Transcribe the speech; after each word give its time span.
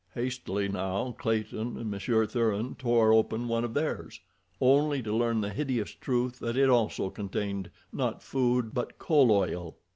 Hastily 0.15 0.67
now 0.67 1.11
Clayton 1.19 1.77
and 1.77 1.91
Monsieur 1.91 2.25
Thuran 2.25 2.73
tore 2.73 3.13
open 3.13 3.47
one 3.47 3.63
of 3.63 3.75
theirs, 3.75 4.19
only 4.59 4.99
to 5.03 5.15
learn 5.15 5.41
the 5.41 5.51
hideous 5.51 5.91
truth 5.91 6.39
that 6.39 6.57
it 6.57 6.69
also 6.69 7.11
contained, 7.11 7.69
not 7.93 8.23
food, 8.23 8.73
but 8.73 8.97
coal 8.97 9.31
oil. 9.31 9.77